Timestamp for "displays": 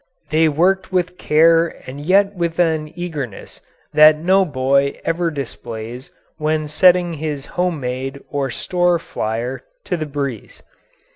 5.29-6.09